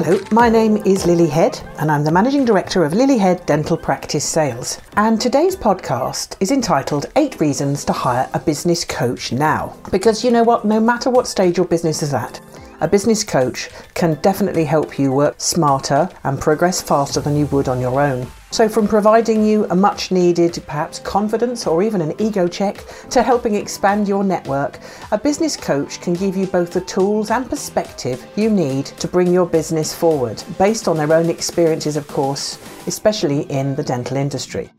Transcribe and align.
Hello, 0.00 0.20
my 0.30 0.48
name 0.48 0.76
is 0.86 1.06
Lily 1.06 1.26
Head, 1.26 1.60
and 1.80 1.90
I'm 1.90 2.04
the 2.04 2.12
Managing 2.12 2.44
Director 2.44 2.84
of 2.84 2.92
Lily 2.92 3.18
Head 3.18 3.44
Dental 3.46 3.76
Practice 3.76 4.24
Sales. 4.24 4.80
And 4.96 5.20
today's 5.20 5.56
podcast 5.56 6.36
is 6.38 6.52
entitled 6.52 7.06
Eight 7.16 7.40
Reasons 7.40 7.84
to 7.86 7.92
Hire 7.92 8.30
a 8.32 8.38
Business 8.38 8.84
Coach 8.84 9.32
Now. 9.32 9.74
Because 9.90 10.22
you 10.22 10.30
know 10.30 10.44
what, 10.44 10.64
no 10.64 10.78
matter 10.78 11.10
what 11.10 11.26
stage 11.26 11.56
your 11.56 11.66
business 11.66 12.00
is 12.00 12.14
at, 12.14 12.40
a 12.80 12.88
business 12.88 13.24
coach 13.24 13.68
can 13.94 14.14
definitely 14.22 14.64
help 14.64 14.98
you 14.98 15.12
work 15.12 15.34
smarter 15.38 16.08
and 16.24 16.40
progress 16.40 16.80
faster 16.80 17.20
than 17.20 17.36
you 17.36 17.46
would 17.46 17.68
on 17.68 17.80
your 17.80 18.00
own. 18.00 18.26
So, 18.50 18.68
from 18.68 18.88
providing 18.88 19.44
you 19.44 19.66
a 19.68 19.74
much 19.74 20.10
needed, 20.10 20.62
perhaps 20.66 20.98
confidence 21.00 21.66
or 21.66 21.82
even 21.82 22.00
an 22.00 22.14
ego 22.18 22.48
check, 22.48 22.82
to 23.10 23.22
helping 23.22 23.54
expand 23.54 24.08
your 24.08 24.24
network, 24.24 24.78
a 25.12 25.18
business 25.18 25.56
coach 25.56 26.00
can 26.00 26.14
give 26.14 26.36
you 26.36 26.46
both 26.46 26.72
the 26.72 26.80
tools 26.82 27.30
and 27.30 27.48
perspective 27.50 28.26
you 28.36 28.48
need 28.48 28.86
to 28.86 29.08
bring 29.08 29.32
your 29.32 29.44
business 29.44 29.92
forward, 29.92 30.42
based 30.56 30.88
on 30.88 30.96
their 30.96 31.12
own 31.12 31.28
experiences, 31.28 31.96
of 31.96 32.06
course, 32.06 32.58
especially 32.86 33.42
in 33.50 33.74
the 33.74 33.82
dental 33.82 34.16
industry. 34.16 34.70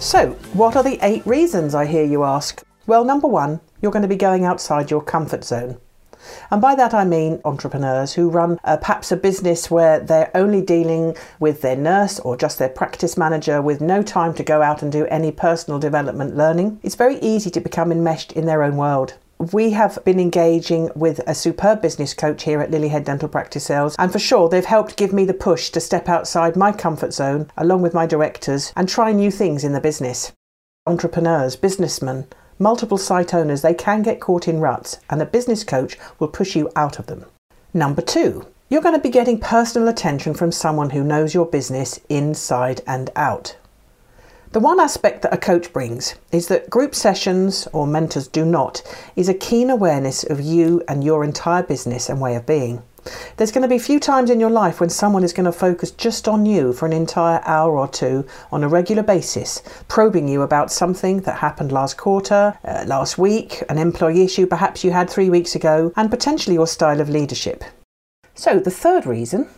So, 0.00 0.30
what 0.54 0.74
are 0.74 0.82
the 0.82 0.98
eight 1.02 1.24
reasons 1.26 1.74
I 1.74 1.86
hear 1.86 2.04
you 2.04 2.24
ask? 2.24 2.64
Well, 2.86 3.04
number 3.04 3.28
one, 3.28 3.60
you're 3.80 3.92
going 3.92 4.02
to 4.02 4.08
be 4.08 4.16
going 4.16 4.44
outside 4.44 4.90
your 4.90 5.02
comfort 5.02 5.44
zone. 5.44 5.78
And 6.50 6.60
by 6.60 6.74
that 6.74 6.92
I 6.92 7.04
mean 7.04 7.40
entrepreneurs 7.44 8.12
who 8.12 8.28
run 8.28 8.58
uh, 8.64 8.76
perhaps 8.76 9.10
a 9.10 9.16
business 9.16 9.70
where 9.70 10.00
they're 10.00 10.30
only 10.34 10.60
dealing 10.60 11.16
with 11.38 11.62
their 11.62 11.76
nurse 11.76 12.20
or 12.20 12.36
just 12.36 12.58
their 12.58 12.68
practice 12.68 13.16
manager 13.16 13.62
with 13.62 13.80
no 13.80 14.02
time 14.02 14.34
to 14.34 14.42
go 14.42 14.62
out 14.62 14.82
and 14.82 14.92
do 14.92 15.06
any 15.06 15.32
personal 15.32 15.78
development 15.78 16.36
learning. 16.36 16.78
It's 16.82 16.94
very 16.94 17.18
easy 17.20 17.50
to 17.50 17.60
become 17.60 17.90
enmeshed 17.90 18.32
in 18.32 18.46
their 18.46 18.62
own 18.62 18.76
world. 18.76 19.14
We 19.38 19.70
have 19.70 20.04
been 20.04 20.20
engaging 20.20 20.90
with 20.94 21.20
a 21.26 21.34
superb 21.34 21.80
business 21.80 22.12
coach 22.12 22.42
here 22.42 22.60
at 22.60 22.70
Lilyhead 22.70 23.04
Dental 23.04 23.28
Practice 23.28 23.64
Sales, 23.64 23.96
and 23.98 24.12
for 24.12 24.18
sure 24.18 24.50
they've 24.50 24.62
helped 24.62 24.98
give 24.98 25.14
me 25.14 25.24
the 25.24 25.32
push 25.32 25.70
to 25.70 25.80
step 25.80 26.10
outside 26.10 26.56
my 26.56 26.72
comfort 26.72 27.14
zone 27.14 27.50
along 27.56 27.80
with 27.80 27.94
my 27.94 28.04
directors 28.04 28.70
and 28.76 28.86
try 28.86 29.12
new 29.12 29.30
things 29.30 29.64
in 29.64 29.72
the 29.72 29.80
business. 29.80 30.32
Entrepreneurs, 30.86 31.56
businessmen, 31.56 32.26
multiple 32.60 32.98
site 32.98 33.34
owners, 33.34 33.62
they 33.62 33.74
can 33.74 34.02
get 34.02 34.20
caught 34.20 34.46
in 34.46 34.60
ruts, 34.60 35.00
and 35.10 35.20
a 35.20 35.26
business 35.26 35.64
coach 35.64 35.98
will 36.20 36.28
push 36.28 36.54
you 36.54 36.70
out 36.76 37.00
of 37.00 37.06
them. 37.06 37.24
Number 37.74 38.02
two, 38.02 38.46
you're 38.68 38.82
going 38.82 38.94
to 38.94 39.00
be 39.00 39.08
getting 39.08 39.40
personal 39.40 39.88
attention 39.88 40.34
from 40.34 40.52
someone 40.52 40.90
who 40.90 41.02
knows 41.02 41.34
your 41.34 41.46
business 41.46 41.98
inside 42.08 42.82
and 42.86 43.10
out. 43.16 43.56
The 44.52 44.60
one 44.60 44.80
aspect 44.80 45.22
that 45.22 45.32
a 45.32 45.38
coach 45.38 45.72
brings 45.72 46.16
is 46.32 46.48
that 46.48 46.68
group 46.70 46.94
sessions, 46.94 47.68
or 47.72 47.86
mentors 47.86 48.26
do 48.26 48.44
not, 48.44 48.82
is 49.16 49.28
a 49.28 49.34
keen 49.34 49.70
awareness 49.70 50.24
of 50.24 50.40
you 50.40 50.82
and 50.88 51.02
your 51.02 51.24
entire 51.24 51.62
business 51.62 52.08
and 52.08 52.20
way 52.20 52.34
of 52.34 52.46
being. 52.46 52.82
There's 53.36 53.52
going 53.52 53.62
to 53.62 53.68
be 53.68 53.78
few 53.78 54.00
times 54.00 54.30
in 54.30 54.40
your 54.40 54.50
life 54.50 54.80
when 54.80 54.90
someone 54.90 55.24
is 55.24 55.32
going 55.32 55.46
to 55.46 55.52
focus 55.52 55.90
just 55.90 56.28
on 56.28 56.46
you 56.46 56.72
for 56.72 56.86
an 56.86 56.92
entire 56.92 57.40
hour 57.44 57.78
or 57.78 57.88
two 57.88 58.26
on 58.52 58.62
a 58.62 58.68
regular 58.68 59.02
basis, 59.02 59.62
probing 59.88 60.28
you 60.28 60.42
about 60.42 60.72
something 60.72 61.20
that 61.22 61.38
happened 61.38 61.72
last 61.72 61.96
quarter, 61.96 62.58
uh, 62.64 62.84
last 62.86 63.18
week, 63.18 63.62
an 63.68 63.78
employee 63.78 64.24
issue 64.24 64.46
perhaps 64.46 64.84
you 64.84 64.90
had 64.90 65.08
three 65.08 65.30
weeks 65.30 65.54
ago, 65.54 65.92
and 65.96 66.10
potentially 66.10 66.54
your 66.54 66.66
style 66.66 67.00
of 67.00 67.08
leadership. 67.08 67.64
So, 68.34 68.58
the 68.58 68.70
third 68.70 69.06
reason 69.06 69.48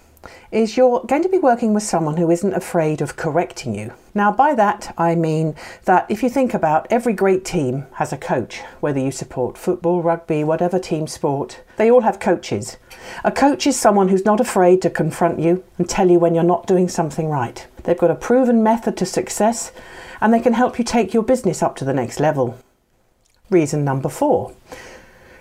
is 0.50 0.76
you're 0.76 1.04
going 1.06 1.22
to 1.22 1.28
be 1.28 1.38
working 1.38 1.74
with 1.74 1.82
someone 1.82 2.16
who 2.16 2.30
isn't 2.30 2.54
afraid 2.54 3.00
of 3.00 3.16
correcting 3.16 3.74
you. 3.74 3.92
Now, 4.14 4.30
by 4.30 4.54
that, 4.54 4.94
I 4.98 5.14
mean 5.14 5.54
that 5.84 6.06
if 6.08 6.22
you 6.22 6.28
think 6.28 6.54
about 6.54 6.86
every 6.90 7.12
great 7.12 7.44
team 7.44 7.86
has 7.94 8.12
a 8.12 8.18
coach, 8.18 8.60
whether 8.80 9.00
you 9.00 9.10
support 9.10 9.56
football, 9.56 10.02
rugby, 10.02 10.44
whatever 10.44 10.78
team 10.78 11.06
sport, 11.06 11.62
they 11.76 11.90
all 11.90 12.02
have 12.02 12.20
coaches. 12.20 12.76
A 13.24 13.32
coach 13.32 13.66
is 13.66 13.78
someone 13.80 14.08
who's 14.08 14.24
not 14.24 14.40
afraid 14.40 14.82
to 14.82 14.90
confront 14.90 15.40
you 15.40 15.64
and 15.78 15.88
tell 15.88 16.10
you 16.10 16.18
when 16.18 16.34
you're 16.34 16.44
not 16.44 16.66
doing 16.66 16.88
something 16.88 17.28
right. 17.28 17.66
They've 17.84 17.98
got 17.98 18.10
a 18.10 18.14
proven 18.14 18.62
method 18.62 18.96
to 18.98 19.06
success 19.06 19.72
and 20.20 20.32
they 20.32 20.40
can 20.40 20.52
help 20.52 20.78
you 20.78 20.84
take 20.84 21.14
your 21.14 21.22
business 21.22 21.62
up 21.62 21.74
to 21.76 21.84
the 21.84 21.94
next 21.94 22.20
level. 22.20 22.58
Reason 23.50 23.84
number 23.84 24.08
four 24.08 24.54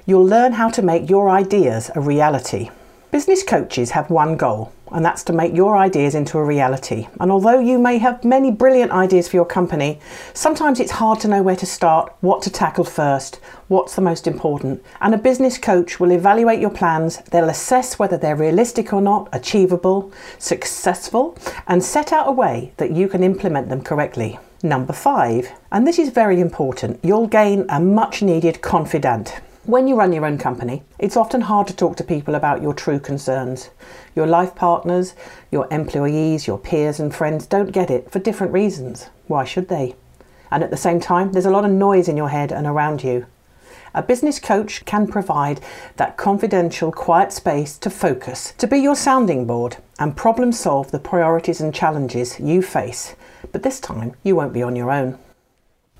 you'll 0.05 0.25
learn 0.25 0.53
how 0.53 0.67
to 0.67 0.81
make 0.81 1.09
your 1.09 1.29
ideas 1.29 1.91
a 1.95 2.01
reality. 2.01 2.69
Business 3.11 3.43
coaches 3.43 3.91
have 3.91 4.09
one 4.09 4.37
goal, 4.37 4.71
and 4.89 5.03
that's 5.03 5.23
to 5.25 5.33
make 5.33 5.53
your 5.53 5.75
ideas 5.75 6.15
into 6.15 6.37
a 6.37 6.45
reality. 6.45 7.09
And 7.19 7.29
although 7.29 7.59
you 7.59 7.77
may 7.77 7.97
have 7.97 8.23
many 8.23 8.51
brilliant 8.51 8.93
ideas 8.93 9.27
for 9.27 9.35
your 9.35 9.45
company, 9.45 9.99
sometimes 10.33 10.79
it's 10.79 10.91
hard 10.91 11.19
to 11.19 11.27
know 11.27 11.43
where 11.43 11.57
to 11.57 11.65
start, 11.65 12.13
what 12.21 12.41
to 12.43 12.49
tackle 12.49 12.85
first, 12.85 13.41
what's 13.67 13.95
the 13.95 14.01
most 14.01 14.27
important. 14.27 14.81
And 15.01 15.13
a 15.13 15.17
business 15.17 15.57
coach 15.57 15.99
will 15.99 16.13
evaluate 16.13 16.61
your 16.61 16.69
plans, 16.69 17.17
they'll 17.31 17.49
assess 17.49 17.99
whether 17.99 18.15
they're 18.15 18.37
realistic 18.37 18.93
or 18.93 19.01
not, 19.01 19.27
achievable, 19.33 20.13
successful, 20.39 21.37
and 21.67 21.83
set 21.83 22.13
out 22.13 22.29
a 22.29 22.31
way 22.31 22.71
that 22.77 22.91
you 22.91 23.09
can 23.09 23.23
implement 23.23 23.67
them 23.67 23.81
correctly. 23.81 24.39
Number 24.63 24.93
five, 24.93 25.51
and 25.69 25.85
this 25.85 25.99
is 25.99 26.11
very 26.11 26.39
important, 26.39 26.97
you'll 27.03 27.27
gain 27.27 27.65
a 27.67 27.81
much 27.81 28.21
needed 28.21 28.61
confidant. 28.61 29.41
When 29.65 29.87
you 29.87 29.95
run 29.95 30.11
your 30.11 30.25
own 30.25 30.39
company, 30.39 30.81
it's 30.97 31.15
often 31.15 31.41
hard 31.41 31.67
to 31.67 31.75
talk 31.75 31.95
to 31.97 32.03
people 32.03 32.33
about 32.33 32.63
your 32.63 32.73
true 32.73 32.99
concerns. 32.99 33.69
Your 34.15 34.25
life 34.25 34.55
partners, 34.55 35.13
your 35.51 35.67
employees, 35.69 36.47
your 36.47 36.57
peers, 36.57 36.99
and 36.99 37.13
friends 37.13 37.45
don't 37.45 37.71
get 37.71 37.91
it 37.91 38.09
for 38.09 38.17
different 38.17 38.53
reasons. 38.53 39.11
Why 39.27 39.45
should 39.45 39.67
they? 39.67 39.95
And 40.49 40.63
at 40.63 40.71
the 40.71 40.77
same 40.77 40.99
time, 40.99 41.31
there's 41.31 41.45
a 41.45 41.51
lot 41.51 41.63
of 41.63 41.69
noise 41.69 42.07
in 42.07 42.17
your 42.17 42.29
head 42.29 42.51
and 42.51 42.65
around 42.65 43.03
you. 43.03 43.27
A 43.93 44.01
business 44.01 44.39
coach 44.39 44.83
can 44.85 45.05
provide 45.05 45.61
that 45.97 46.17
confidential, 46.17 46.91
quiet 46.91 47.31
space 47.31 47.77
to 47.77 47.91
focus, 47.91 48.55
to 48.57 48.65
be 48.65 48.79
your 48.79 48.95
sounding 48.95 49.45
board 49.45 49.77
and 49.99 50.17
problem 50.17 50.53
solve 50.53 50.89
the 50.89 50.97
priorities 50.97 51.61
and 51.61 51.71
challenges 51.71 52.39
you 52.39 52.63
face. 52.63 53.15
But 53.51 53.61
this 53.61 53.79
time, 53.79 54.15
you 54.23 54.35
won't 54.35 54.53
be 54.53 54.63
on 54.63 54.75
your 54.75 54.89
own. 54.89 55.19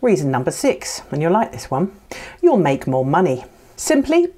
Reason 0.02 0.32
number 0.32 0.50
six, 0.50 1.04
and 1.12 1.22
you'll 1.22 1.32
like 1.32 1.52
this 1.52 1.70
one, 1.70 1.92
you'll 2.42 2.58
make 2.58 2.88
more 2.88 3.06
money. 3.06 3.46
Simply, 3.76 4.30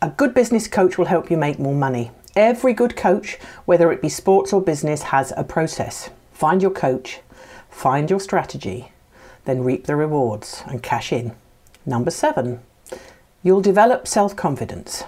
a 0.00 0.08
good 0.08 0.32
business 0.32 0.66
coach 0.66 0.96
will 0.96 1.04
help 1.04 1.30
you 1.30 1.36
make 1.36 1.58
more 1.58 1.74
money. 1.74 2.10
Every 2.34 2.72
good 2.72 2.96
coach, 2.96 3.36
whether 3.66 3.92
it 3.92 4.00
be 4.00 4.08
sports 4.08 4.54
or 4.54 4.62
business, 4.62 5.02
has 5.02 5.30
a 5.36 5.44
process. 5.44 6.08
Find 6.32 6.62
your 6.62 6.70
coach, 6.70 7.20
find 7.68 8.08
your 8.08 8.20
strategy, 8.20 8.90
then 9.44 9.62
reap 9.62 9.84
the 9.84 9.96
rewards 9.96 10.62
and 10.66 10.82
cash 10.82 11.12
in. 11.12 11.32
Number 11.84 12.10
seven, 12.10 12.60
you'll 13.42 13.60
develop 13.60 14.08
self 14.08 14.34
confidence. 14.34 15.04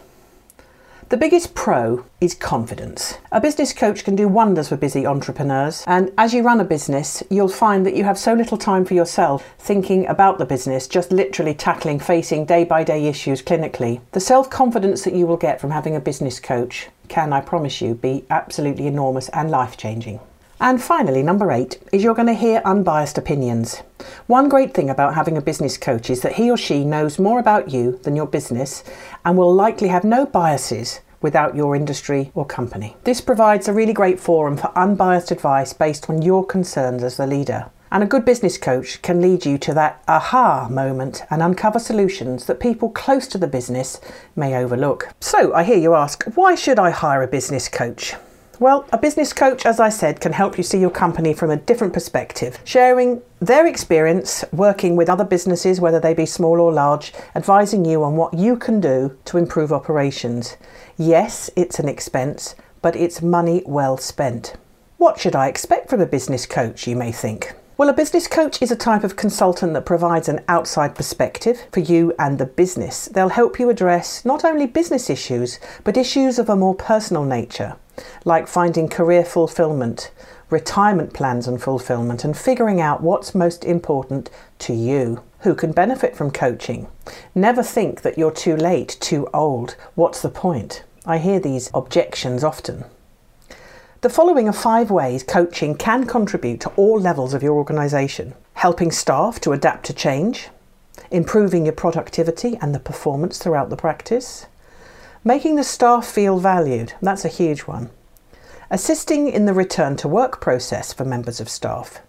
The 1.11 1.19
biggest 1.19 1.55
pro 1.55 2.07
is 2.23 2.35
confidence. 2.35 3.19
A 3.31 3.39
business 3.39 3.75
coach 3.75 4.05
can 4.05 4.17
do 4.17 4.27
wonders 4.27 4.71
for 4.71 4.77
busy 4.77 5.07
entrepreneurs, 5.07 5.85
and 5.87 6.11
as 6.17 6.33
you 6.33 6.43
run 6.43 6.61
a 6.61 6.65
business, 6.65 7.23
you'll 7.29 7.49
find 7.49 7.85
that 7.85 7.95
you 7.95 8.05
have 8.05 8.19
so 8.19 8.33
little 8.33 8.57
time 8.57 8.87
for 8.87 8.95
yourself 8.95 9.55
thinking 9.59 10.07
about 10.07 10.39
the 10.39 10.47
business, 10.47 10.89
just 10.89 11.13
literally 11.13 11.53
tackling 11.53 12.01
facing 12.01 12.47
day 12.47 12.65
by 12.65 12.85
day 12.85 13.07
issues 13.07 13.43
clinically. 13.43 14.01
The 14.13 14.21
self 14.21 14.49
confidence 14.49 15.05
that 15.05 15.15
you 15.15 15.27
will 15.27 15.37
get 15.37 15.61
from 15.61 15.73
having 15.73 15.95
a 15.95 16.01
business 16.01 16.41
coach 16.41 16.89
can, 17.09 17.35
I 17.35 17.43
promise 17.43 17.83
you, 17.83 17.95
be 17.95 18.25
absolutely 18.31 18.87
enormous 18.87 19.29
and 19.29 19.51
life 19.51 19.77
changing. 19.77 20.21
And 20.61 20.83
finally, 20.83 21.23
number 21.23 21.51
eight 21.51 21.81
is 21.93 22.03
you're 22.03 22.15
going 22.15 22.29
to 22.29 22.35
hear 22.35 22.63
unbiased 22.65 23.19
opinions. 23.19 23.83
One 24.27 24.49
great 24.49 24.73
thing 24.73 24.89
about 24.89 25.15
having 25.15 25.37
a 25.37 25.43
business 25.43 25.77
coach 25.77 26.09
is 26.09 26.23
that 26.23 26.35
he 26.35 26.51
or 26.51 26.57
she 26.57 26.85
knows 26.85 27.19
more 27.19 27.39
about 27.39 27.71
you 27.71 27.99
than 28.05 28.17
your 28.17 28.27
business 28.27 28.85
and 29.25 29.37
will 29.37 29.53
likely 29.53 29.89
have 29.89 30.05
no 30.05 30.27
biases 30.27 31.01
without 31.21 31.57
your 31.57 31.75
industry 31.75 32.31
or 32.35 32.45
company. 32.45 32.97
This 33.05 33.21
provides 33.21 33.67
a 33.67 33.73
really 33.73 33.95
great 33.95 34.21
forum 34.21 34.57
for 34.57 34.77
unbiased 34.77 35.31
advice 35.31 35.73
based 35.73 36.09
on 36.09 36.23
your 36.23 36.45
concerns 36.45 37.03
as 37.03 37.17
the 37.17 37.27
leader. 37.27 37.71
And 37.91 38.03
a 38.03 38.07
good 38.07 38.25
business 38.25 38.59
coach 38.59 39.01
can 39.03 39.21
lead 39.21 39.47
you 39.47 39.57
to 39.59 39.75
that 39.75 40.03
aha 40.09 40.69
moment 40.69 41.23
and 41.31 41.43
uncover 41.43 41.79
solutions 41.79 42.47
that 42.47 42.61
people 42.61 42.91
close 42.91 43.27
to 43.29 43.39
the 43.39 43.47
business 43.47 44.01
may 44.35 44.55
overlook. 44.57 45.09
So 45.21 45.55
I 45.55 45.65
hear 45.65 45.79
you 45.79 45.95
ask, 45.95 46.25
why 46.35 46.57
should 46.57 46.79
I 46.79 46.91
hire 46.91 47.23
a 47.23 47.29
business 47.29 47.69
coach? 47.69 48.15
Well, 48.61 48.87
a 48.93 48.99
business 48.99 49.33
coach, 49.33 49.67
as 49.67 49.81
I 49.81 49.89
said, 49.89 50.21
can 50.21 50.33
help 50.33 50.57
you 50.57 50.63
see 50.63 50.79
your 50.79 50.91
company 50.91 51.35
from 51.35 51.51
a 51.51 51.57
different 51.57 51.93
perspective, 51.93 52.61
sharing 52.63 53.21
their 53.41 53.67
experience 53.67 54.45
working 54.53 54.95
with 54.95 55.11
other 55.11 55.25
businesses, 55.25 55.81
whether 55.81 55.99
they 55.99 56.15
be 56.15 56.25
small 56.25 56.61
or 56.61 56.73
large, 56.73 57.13
advising 57.35 57.85
you 57.85 58.05
on 58.05 58.15
what 58.15 58.33
you 58.33 58.57
can 58.57 58.81
do 58.81 59.19
to 59.25 59.39
improve 59.39 59.73
operations. 59.73 60.57
Yes, 60.97 61.51
it's 61.57 61.81
an 61.81 61.89
expense, 61.89 62.55
but 62.81 62.95
it's 62.95 63.21
money 63.21 63.63
well 63.67 63.97
spent. 63.97 64.55
What 64.99 65.19
should 65.19 65.35
I 65.35 65.49
expect 65.49 65.91
from 65.91 66.01
a 66.01 66.07
business 66.07 66.47
coach, 66.47 66.87
you 66.87 66.95
may 66.95 67.11
think? 67.11 67.55
Well, 67.77 67.89
a 67.89 67.93
business 67.93 68.29
coach 68.29 68.63
is 68.63 68.71
a 68.71 68.77
type 68.77 69.03
of 69.03 69.17
consultant 69.17 69.73
that 69.73 69.85
provides 69.85 70.29
an 70.29 70.45
outside 70.47 70.95
perspective 70.95 71.65
for 71.73 71.81
you 71.81 72.15
and 72.21 72.39
the 72.39 72.47
business. 72.47 73.07
They'll 73.07 73.31
help 73.31 73.59
you 73.59 73.69
address 73.69 74.25
not 74.25 74.45
only 74.45 74.67
business 74.67 75.11
issues, 75.11 75.59
but 75.83 75.97
issues 75.97 76.39
of 76.39 76.49
a 76.49 76.55
more 76.55 76.77
personal 76.77 77.25
nature 77.25 77.75
like 78.25 78.49
finding 78.49 78.89
career 78.89 79.25
fulfillment, 79.25 80.11
retirement 80.51 81.13
plans 81.13 81.47
and 81.49 81.63
fulfillment, 81.63 82.25
and 82.25 82.37
figuring 82.37 82.81
out 82.81 83.03
what's 83.03 83.35
most 83.35 83.65
important 83.65 84.31
to 84.61 84.73
you. 84.73 85.23
Who 85.41 85.55
can 85.55 85.73
benefit 85.73 86.17
from 86.17 86.31
coaching? 86.31 86.89
Never 87.35 87.63
think 87.63 88.03
that 88.03 88.17
you're 88.17 88.31
too 88.31 88.57
late, 88.57 88.97
too 89.01 89.29
old. 89.35 89.77
What's 89.95 90.23
the 90.23 90.31
point? 90.31 90.85
I 91.05 91.19
hear 91.19 91.39
these 91.39 91.71
objections 91.75 92.43
often. 92.43 92.85
The 94.01 94.11
following 94.11 94.49
are 94.49 94.53
five 94.53 94.91
ways 94.91 95.23
coaching 95.23 95.75
can 95.77 96.07
contribute 96.07 96.61
to 96.63 96.71
all 96.77 97.01
levels 97.01 97.35
of 97.35 97.43
your 97.43 97.55
organisation 97.55 98.35
helping 98.55 98.91
staff 98.91 99.41
to 99.41 99.53
adapt 99.53 99.85
to 99.85 99.93
change, 99.93 100.49
improving 101.11 101.67
your 101.67 101.75
productivity 101.75 102.57
and 102.61 102.75
the 102.75 102.81
performance 102.81 103.39
throughout 103.39 103.69
the 103.69 103.77
practice, 103.77 104.47
making 105.27 105.57
the 105.57 105.65
staff 105.65 106.07
feel 106.07 106.39
valued 106.39 106.93
that's 107.01 107.25
a 107.25 107.29
huge 107.29 107.63
one, 107.63 107.89
assisting 108.71 109.27
in 109.29 109.47
the 109.47 109.55
return 109.55 109.97
to 109.97 110.07
work 110.07 110.39
process 110.39 110.93
for 110.93 111.05
members 111.05 111.41
of 111.41 111.49
staff, 111.49 112.01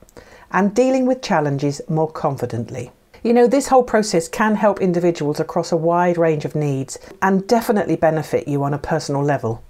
and 0.51 0.75
dealing 0.75 1.05
with 1.05 1.21
challenges 1.21 1.81
more 1.87 2.11
confidently. 2.11 2.91
You 3.23 3.33
know, 3.33 3.47
this 3.47 3.69
whole 3.69 3.83
process 3.83 4.27
can 4.27 4.55
help 4.55 4.81
individuals 4.81 5.39
across 5.39 5.71
a 5.71 5.77
wide 5.77 6.17
range 6.17 6.43
of 6.43 6.55
needs 6.55 6.97
and 7.21 7.47
definitely 7.47 7.95
benefit 7.95 8.47
you 8.47 8.63
on 8.63 8.73
a 8.73 8.77
personal 8.77 9.23
level. 9.23 9.63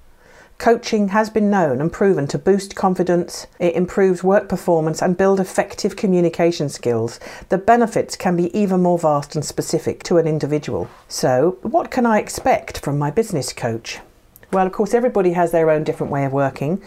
Coaching 0.57 1.09
has 1.09 1.29
been 1.29 1.49
known 1.49 1.81
and 1.81 1.91
proven 1.91 2.27
to 2.27 2.39
boost 2.39 2.75
confidence, 2.75 3.45
it 3.59 3.75
improves 3.75 4.23
work 4.23 4.47
performance, 4.47 5.01
and 5.01 5.17
build 5.17 5.39
effective 5.39 5.95
communication 5.95 6.69
skills. 6.69 7.19
The 7.49 7.57
benefits 7.57 8.15
can 8.15 8.37
be 8.37 8.57
even 8.57 8.81
more 8.81 8.97
vast 8.97 9.35
and 9.35 9.43
specific 9.43 10.01
to 10.03 10.17
an 10.17 10.27
individual. 10.27 10.87
So, 11.09 11.57
what 11.61 11.91
can 11.91 12.05
I 12.05 12.19
expect 12.19 12.79
from 12.79 12.97
my 12.97 13.11
business 13.11 13.51
coach? 13.51 13.99
Well, 14.51 14.65
of 14.65 14.71
course, 14.71 14.93
everybody 14.93 15.33
has 15.33 15.51
their 15.51 15.69
own 15.69 15.83
different 15.83 16.13
way 16.13 16.23
of 16.23 16.31
working, 16.31 16.81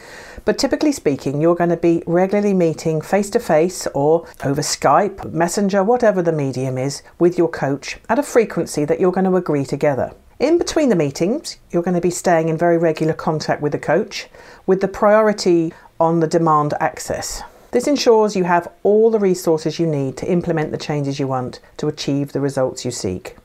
but 0.46 0.58
typically 0.58 0.92
speaking, 0.92 1.40
you're 1.40 1.54
going 1.54 1.70
to 1.70 1.76
be 1.76 2.02
regularly 2.06 2.54
meeting 2.54 3.02
face 3.02 3.28
to 3.30 3.38
face 3.38 3.86
or 3.88 4.26
over 4.42 4.62
Skype, 4.62 5.30
Messenger, 5.30 5.84
whatever 5.84 6.22
the 6.22 6.32
medium 6.32 6.78
is, 6.78 7.02
with 7.18 7.36
your 7.36 7.48
coach 7.48 7.98
at 8.08 8.18
a 8.18 8.22
frequency 8.22 8.86
that 8.86 8.98
you're 8.98 9.12
going 9.12 9.30
to 9.30 9.36
agree 9.36 9.66
together. 9.66 10.14
In 10.38 10.56
between 10.56 10.88
the 10.88 10.94
meetings, 10.94 11.56
you're 11.72 11.82
going 11.82 11.96
to 11.96 12.00
be 12.00 12.10
staying 12.10 12.48
in 12.48 12.56
very 12.56 12.78
regular 12.78 13.12
contact 13.12 13.60
with 13.60 13.72
the 13.72 13.78
coach 13.78 14.28
with 14.68 14.80
the 14.80 14.86
priority 14.86 15.72
on 15.98 16.20
the 16.20 16.28
demand 16.28 16.74
access. 16.78 17.42
This 17.72 17.88
ensures 17.88 18.36
you 18.36 18.44
have 18.44 18.70
all 18.84 19.10
the 19.10 19.18
resources 19.18 19.80
you 19.80 19.86
need 19.86 20.16
to 20.18 20.30
implement 20.30 20.70
the 20.70 20.78
changes 20.78 21.18
you 21.18 21.26
want 21.26 21.58
to 21.78 21.88
achieve 21.88 22.30
the 22.30 22.40
results 22.40 22.84
you 22.84 22.92
seek. 22.92 23.36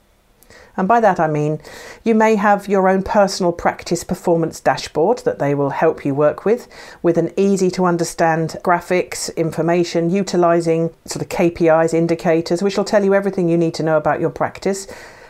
And 0.78 0.88
by 0.88 1.00
that 1.00 1.20
I 1.20 1.28
mean 1.28 1.60
you 2.04 2.14
may 2.14 2.36
have 2.36 2.68
your 2.68 2.88
own 2.88 3.02
personal 3.02 3.52
practice 3.52 4.04
performance 4.04 4.60
dashboard 4.60 5.20
that 5.26 5.40
they 5.40 5.56
will 5.56 5.72
help 5.72 6.06
you 6.06 6.14
work 6.14 6.46
with, 6.46 6.68
with 7.02 7.18
an 7.18 7.32
easy 7.36 7.72
to 7.72 7.86
understand 7.86 8.58
graphics, 8.64 9.36
information, 9.36 10.12
utilizing 10.12 10.94
sort 11.06 11.24
of 11.24 11.30
KPIs, 11.30 11.96
indicators, 11.96 12.62
which 12.62 12.78
will 12.78 12.86
tell 12.86 13.04
you 13.04 13.16
everything 13.16 13.50
you 13.50 13.58
need 13.58 13.74
to 13.74 13.84
know 13.84 13.98
about 13.98 14.22
your 14.22 14.30
practice 14.30 14.88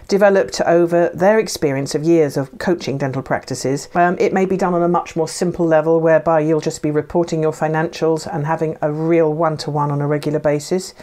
developed 0.07 0.61
over 0.61 1.09
their 1.13 1.39
experience 1.39 1.95
of 1.95 2.03
years 2.03 2.37
of 2.37 2.57
coaching 2.59 2.97
dental 2.97 3.21
practices. 3.21 3.89
Um, 3.95 4.17
it 4.19 4.33
may 4.33 4.45
be 4.45 4.57
done 4.57 4.73
on 4.73 4.83
a 4.83 4.87
much 4.87 5.15
more 5.15 5.27
simple 5.27 5.65
level 5.65 5.99
whereby 5.99 6.41
you'll 6.41 6.61
just 6.61 6.81
be 6.81 6.91
reporting 6.91 7.41
your 7.41 7.51
financials 7.51 8.27
and 8.31 8.45
having 8.45 8.77
a 8.81 8.91
real 8.91 9.33
one 9.33 9.57
to 9.57 9.71
one 9.71 9.91
on 9.91 10.01
a 10.01 10.07
regular 10.07 10.39
basis. 10.39 10.93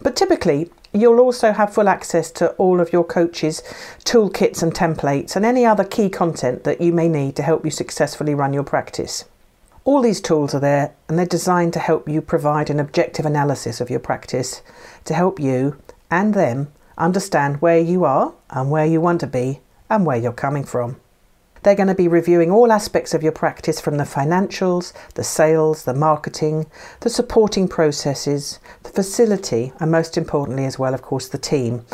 But 0.00 0.16
typically, 0.16 0.70
you'll 0.92 1.20
also 1.20 1.52
have 1.52 1.74
full 1.74 1.88
access 1.88 2.30
to 2.32 2.50
all 2.52 2.80
of 2.80 2.92
your 2.92 3.04
coaches' 3.04 3.62
toolkits 4.04 4.62
and 4.62 4.72
templates 4.74 5.36
and 5.36 5.44
any 5.44 5.66
other 5.66 5.84
key 5.84 6.08
content 6.08 6.64
that 6.64 6.80
you 6.80 6.92
may 6.92 7.08
need 7.08 7.36
to 7.36 7.42
help 7.42 7.64
you 7.64 7.70
successfully 7.70 8.34
run 8.34 8.52
your 8.52 8.64
practice. 8.64 9.24
All 9.84 10.02
these 10.02 10.20
tools 10.20 10.54
are 10.54 10.60
there 10.60 10.94
and 11.08 11.18
they're 11.18 11.26
designed 11.26 11.72
to 11.72 11.78
help 11.78 12.08
you 12.08 12.20
provide 12.20 12.70
an 12.70 12.78
objective 12.78 13.24
analysis 13.24 13.80
of 13.80 13.90
your 13.90 14.00
practice 14.00 14.62
to 15.06 15.14
help 15.14 15.40
you 15.40 15.78
and 16.10 16.34
them 16.34 16.68
understand 16.98 17.62
where 17.62 17.78
you 17.78 18.04
are 18.04 18.34
and 18.50 18.70
where 18.70 18.86
you 18.86 19.00
want 19.00 19.20
to 19.20 19.26
be 19.26 19.60
and 19.88 20.04
where 20.04 20.16
you're 20.16 20.32
coming 20.32 20.64
from. 20.64 21.00
They're 21.62 21.74
going 21.74 21.88
to 21.88 21.94
be 21.94 22.08
reviewing 22.08 22.50
all 22.50 22.70
aspects 22.70 23.14
of 23.14 23.22
your 23.22 23.32
practice 23.32 23.80
from 23.80 23.96
the 23.96 24.04
financials, 24.04 24.92
the 25.14 25.24
sales, 25.24 25.84
the 25.84 25.94
marketing, 25.94 26.66
the 27.00 27.10
supporting 27.10 27.66
processes, 27.66 28.60
the 28.84 28.90
facility, 28.90 29.72
and 29.80 29.90
most 29.90 30.16
importantly, 30.16 30.64
as 30.64 30.78
well, 30.78 30.94
of 30.94 31.02
course, 31.02 31.28
the 31.28 31.38
team. 31.38 31.84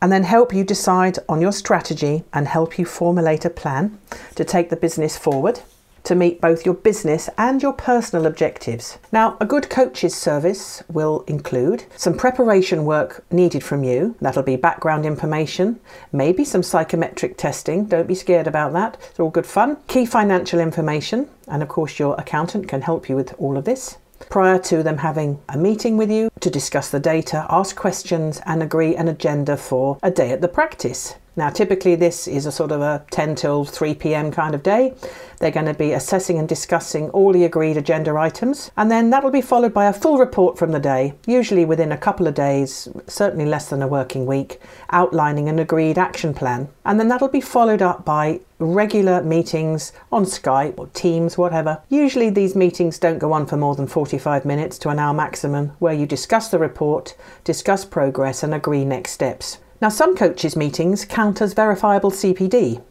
And 0.00 0.10
then 0.10 0.22
help 0.22 0.54
you 0.54 0.64
decide 0.64 1.18
on 1.28 1.42
your 1.42 1.52
strategy 1.52 2.24
and 2.32 2.48
help 2.48 2.78
you 2.78 2.86
formulate 2.86 3.44
a 3.44 3.50
plan 3.50 3.98
to 4.36 4.44
take 4.44 4.70
the 4.70 4.76
business 4.76 5.18
forward 5.18 5.60
to 6.04 6.14
meet 6.14 6.40
both 6.40 6.64
your 6.64 6.74
business 6.74 7.28
and 7.36 7.62
your 7.62 7.72
personal 7.72 8.26
objectives. 8.26 8.98
Now, 9.12 9.36
a 9.40 9.46
good 9.46 9.70
coach's 9.70 10.14
service 10.14 10.82
will 10.88 11.24
include 11.26 11.84
some 11.96 12.16
preparation 12.16 12.84
work 12.84 13.24
needed 13.30 13.62
from 13.62 13.84
you. 13.84 14.16
That'll 14.20 14.42
be 14.42 14.56
background 14.56 15.06
information, 15.06 15.80
maybe 16.12 16.44
some 16.44 16.62
psychometric 16.62 17.36
testing. 17.36 17.86
Don't 17.86 18.08
be 18.08 18.14
scared 18.14 18.46
about 18.46 18.72
that. 18.72 18.96
It's 19.10 19.20
all 19.20 19.30
good 19.30 19.46
fun. 19.46 19.76
Key 19.88 20.06
financial 20.06 20.60
information, 20.60 21.28
and 21.48 21.62
of 21.62 21.68
course, 21.68 21.98
your 21.98 22.14
accountant 22.18 22.68
can 22.68 22.82
help 22.82 23.08
you 23.08 23.16
with 23.16 23.34
all 23.38 23.56
of 23.56 23.64
this 23.64 23.98
prior 24.28 24.58
to 24.58 24.82
them 24.82 24.98
having 24.98 25.40
a 25.48 25.56
meeting 25.56 25.96
with 25.96 26.10
you 26.10 26.30
to 26.40 26.50
discuss 26.50 26.90
the 26.90 27.00
data, 27.00 27.46
ask 27.48 27.74
questions, 27.74 28.40
and 28.46 28.62
agree 28.62 28.94
an 28.94 29.08
agenda 29.08 29.56
for 29.56 29.98
a 30.02 30.10
day 30.10 30.30
at 30.30 30.40
the 30.40 30.48
practice. 30.48 31.14
Now, 31.36 31.48
typically, 31.48 31.94
this 31.94 32.26
is 32.26 32.44
a 32.44 32.52
sort 32.52 32.72
of 32.72 32.80
a 32.80 33.04
10 33.12 33.36
till 33.36 33.64
3 33.64 33.94
pm 33.94 34.32
kind 34.32 34.54
of 34.54 34.62
day. 34.62 34.94
They're 35.38 35.50
going 35.50 35.66
to 35.66 35.74
be 35.74 35.92
assessing 35.92 36.38
and 36.38 36.48
discussing 36.48 37.08
all 37.10 37.32
the 37.32 37.44
agreed 37.44 37.76
agenda 37.76 38.14
items, 38.16 38.70
and 38.76 38.90
then 38.90 39.10
that'll 39.10 39.30
be 39.30 39.40
followed 39.40 39.72
by 39.72 39.86
a 39.86 39.92
full 39.92 40.18
report 40.18 40.58
from 40.58 40.72
the 40.72 40.80
day, 40.80 41.14
usually 41.26 41.64
within 41.64 41.92
a 41.92 41.96
couple 41.96 42.26
of 42.26 42.34
days, 42.34 42.88
certainly 43.06 43.46
less 43.46 43.70
than 43.70 43.80
a 43.80 43.88
working 43.88 44.26
week, 44.26 44.60
outlining 44.90 45.48
an 45.48 45.58
agreed 45.58 45.96
action 45.96 46.34
plan. 46.34 46.68
And 46.84 47.00
then 47.00 47.08
that'll 47.08 47.28
be 47.28 47.40
followed 47.40 47.80
up 47.80 48.04
by 48.04 48.40
regular 48.58 49.22
meetings 49.22 49.92
on 50.12 50.24
Skype 50.24 50.78
or 50.78 50.88
Teams, 50.88 51.38
whatever. 51.38 51.80
Usually, 51.88 52.28
these 52.28 52.54
meetings 52.54 52.98
don't 52.98 53.18
go 53.18 53.32
on 53.32 53.46
for 53.46 53.56
more 53.56 53.76
than 53.76 53.86
45 53.86 54.44
minutes 54.44 54.78
to 54.80 54.90
an 54.90 54.98
hour 54.98 55.14
maximum, 55.14 55.68
where 55.78 55.94
you 55.94 56.06
discuss 56.06 56.48
the 56.48 56.58
report, 56.58 57.16
discuss 57.44 57.84
progress, 57.84 58.42
and 58.42 58.52
agree 58.52 58.84
next 58.84 59.12
steps. 59.12 59.58
Now, 59.80 59.88
some 59.88 60.14
coaches' 60.14 60.56
meetings 60.56 61.06
count 61.06 61.40
as 61.40 61.54
verifiable 61.54 62.10
CPD, 62.10 62.82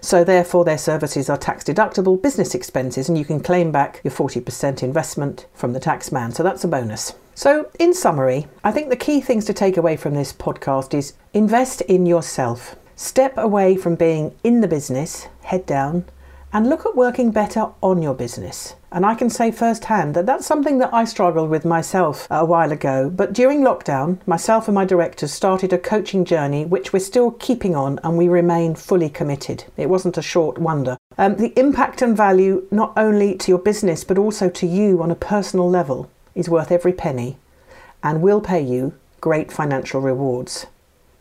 so 0.00 0.22
therefore 0.22 0.64
their 0.64 0.78
services 0.78 1.28
are 1.28 1.36
tax 1.36 1.64
deductible 1.64 2.22
business 2.22 2.54
expenses 2.54 3.08
and 3.08 3.18
you 3.18 3.24
can 3.24 3.40
claim 3.40 3.72
back 3.72 4.00
your 4.04 4.12
40% 4.12 4.80
investment 4.84 5.46
from 5.54 5.72
the 5.72 5.80
taxman, 5.80 6.32
so 6.32 6.44
that's 6.44 6.62
a 6.62 6.68
bonus. 6.68 7.14
So, 7.34 7.68
in 7.80 7.92
summary, 7.92 8.46
I 8.62 8.70
think 8.70 8.90
the 8.90 8.96
key 8.96 9.20
things 9.20 9.44
to 9.46 9.52
take 9.52 9.76
away 9.76 9.96
from 9.96 10.14
this 10.14 10.32
podcast 10.32 10.94
is 10.94 11.14
invest 11.34 11.80
in 11.82 12.06
yourself. 12.06 12.76
Step 12.94 13.36
away 13.36 13.76
from 13.76 13.96
being 13.96 14.32
in 14.44 14.60
the 14.60 14.68
business, 14.68 15.26
head 15.42 15.66
down, 15.66 16.04
and 16.56 16.70
look 16.70 16.86
at 16.86 16.96
working 16.96 17.30
better 17.30 17.66
on 17.82 18.00
your 18.00 18.14
business. 18.14 18.76
And 18.90 19.04
I 19.04 19.14
can 19.14 19.28
say 19.28 19.50
firsthand 19.50 20.14
that 20.14 20.24
that's 20.24 20.46
something 20.46 20.78
that 20.78 20.94
I 20.94 21.04
struggled 21.04 21.50
with 21.50 21.66
myself 21.66 22.26
a 22.30 22.46
while 22.46 22.72
ago. 22.72 23.10
But 23.10 23.34
during 23.34 23.60
lockdown, 23.60 24.26
myself 24.26 24.66
and 24.66 24.74
my 24.74 24.86
directors 24.86 25.32
started 25.32 25.74
a 25.74 25.78
coaching 25.78 26.24
journey 26.24 26.64
which 26.64 26.94
we're 26.94 27.00
still 27.00 27.32
keeping 27.32 27.76
on 27.76 28.00
and 28.02 28.16
we 28.16 28.26
remain 28.28 28.74
fully 28.74 29.10
committed. 29.10 29.64
It 29.76 29.90
wasn't 29.90 30.16
a 30.16 30.22
short 30.22 30.56
wonder. 30.56 30.96
Um, 31.18 31.36
the 31.36 31.52
impact 31.58 32.00
and 32.00 32.16
value, 32.16 32.66
not 32.70 32.94
only 32.96 33.34
to 33.34 33.52
your 33.52 33.58
business 33.58 34.02
but 34.02 34.16
also 34.16 34.48
to 34.48 34.66
you 34.66 35.02
on 35.02 35.10
a 35.10 35.14
personal 35.14 35.68
level, 35.68 36.10
is 36.34 36.48
worth 36.48 36.72
every 36.72 36.94
penny 36.94 37.36
and 38.02 38.22
will 38.22 38.40
pay 38.40 38.62
you 38.62 38.94
great 39.20 39.52
financial 39.52 40.00
rewards. 40.00 40.64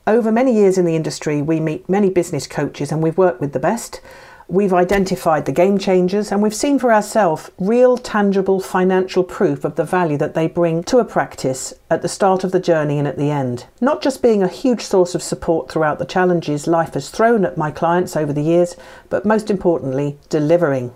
Over 0.08 0.32
many 0.32 0.54
years 0.54 0.78
in 0.78 0.86
the 0.86 0.96
industry, 0.96 1.42
we 1.42 1.60
meet 1.60 1.90
many 1.90 2.10
business 2.10 2.48
coaches 2.48 2.90
and 2.90 3.04
we've 3.04 3.18
worked 3.18 3.42
with 3.42 3.52
the 3.52 3.60
best. 3.60 4.00
We've 4.48 4.74
identified 4.74 5.46
the 5.46 5.52
game 5.52 5.80
changers 5.80 6.32
and 6.32 6.40
we've 6.40 6.54
seen 6.54 6.78
for 6.78 6.94
ourselves 6.94 7.50
real, 7.58 7.98
tangible 7.98 8.60
financial 8.60 9.24
proof 9.24 9.66
of 9.66 9.76
the 9.76 9.84
value 9.84 10.18
that 10.18 10.36
they 10.36 10.48
bring 10.48 10.84
to 10.84 11.00
a 11.00 11.06
practice 11.06 11.74
at 11.90 12.04
the 12.04 12.08
start 12.08 12.44
of 12.44 12.52
the 12.52 12.60
journey 12.60 13.00
and 13.00 13.08
at 13.08 13.18
the 13.18 13.32
end. 13.32 13.66
Not 13.82 14.04
just 14.04 14.22
being 14.22 14.44
a 14.44 14.48
huge 14.48 14.82
source 14.82 15.16
of 15.16 15.24
support 15.24 15.72
throughout 15.72 15.98
the 15.98 16.06
challenges 16.06 16.68
life 16.68 16.94
has 16.94 17.10
thrown 17.10 17.44
at 17.44 17.58
my 17.58 17.72
clients 17.72 18.16
over 18.16 18.32
the 18.32 18.44
years, 18.44 18.76
but 19.10 19.26
most 19.26 19.50
importantly, 19.50 20.20
delivering. 20.30 20.94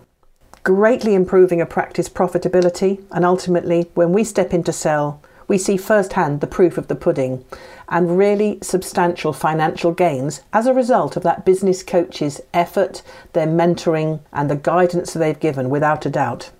Greatly 0.63 1.15
improving 1.15 1.59
a 1.59 1.65
practice 1.65 2.07
profitability, 2.07 3.03
and 3.09 3.25
ultimately, 3.25 3.89
when 3.95 4.13
we 4.13 4.23
step 4.23 4.53
into 4.53 4.71
sell, 4.71 5.21
we 5.47 5.57
see 5.57 5.77
firsthand 5.77 6.41
the 6.41 6.47
proof 6.47 6.77
of 6.77 6.87
the 6.87 6.95
pudding 6.95 7.43
and 7.89 8.17
really 8.17 8.59
substantial 8.61 9.33
financial 9.33 9.91
gains 9.91 10.41
as 10.53 10.67
a 10.67 10.73
result 10.73 11.17
of 11.17 11.23
that 11.23 11.45
business 11.45 11.83
coach's 11.83 12.39
effort, 12.53 13.01
their 13.33 13.47
mentoring, 13.47 14.21
and 14.31 14.49
the 14.49 14.55
guidance 14.55 15.13
they've 15.13 15.39
given 15.39 15.69
without 15.69 16.05
a 16.05 16.09
doubt. 16.09 16.51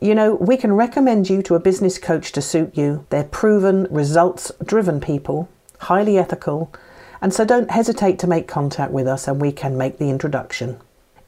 You 0.00 0.14
know, 0.14 0.34
we 0.34 0.56
can 0.56 0.72
recommend 0.72 1.28
you 1.28 1.42
to 1.42 1.54
a 1.54 1.60
business 1.60 1.98
coach 1.98 2.32
to 2.32 2.42
suit 2.42 2.76
you. 2.76 3.04
They're 3.10 3.24
proven, 3.24 3.86
results 3.90 4.50
driven 4.64 5.00
people, 5.00 5.48
highly 5.80 6.18
ethical, 6.18 6.72
and 7.20 7.34
so 7.34 7.44
don't 7.44 7.70
hesitate 7.70 8.18
to 8.20 8.26
make 8.26 8.46
contact 8.46 8.92
with 8.92 9.06
us 9.06 9.26
and 9.26 9.40
we 9.40 9.52
can 9.52 9.76
make 9.76 9.98
the 9.98 10.08
introduction. 10.08 10.78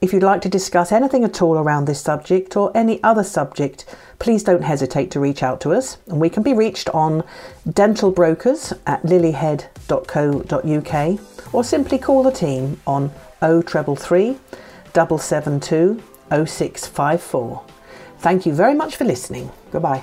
If 0.00 0.14
you'd 0.14 0.22
like 0.22 0.40
to 0.42 0.48
discuss 0.48 0.92
anything 0.92 1.24
at 1.24 1.42
all 1.42 1.58
around 1.58 1.84
this 1.84 2.00
subject 2.00 2.56
or 2.56 2.72
any 2.74 3.02
other 3.02 3.22
subject, 3.22 3.84
please 4.18 4.42
don't 4.42 4.62
hesitate 4.62 5.10
to 5.10 5.20
reach 5.20 5.42
out 5.42 5.60
to 5.62 5.72
us. 5.72 5.98
And 6.06 6.18
we 6.18 6.30
can 6.30 6.42
be 6.42 6.54
reached 6.54 6.88
on 6.90 7.22
dentalbrokers 7.68 8.78
at 8.86 9.02
lilyhead.co.uk 9.02 11.52
or 11.52 11.64
simply 11.64 11.98
call 11.98 12.22
the 12.22 12.30
team 12.30 12.80
on 12.86 13.10
0333 13.40 14.38
772 14.94 16.02
0654. 16.30 17.62
Thank 18.20 18.46
you 18.46 18.54
very 18.54 18.74
much 18.74 18.96
for 18.96 19.04
listening. 19.04 19.50
Goodbye. 19.70 20.02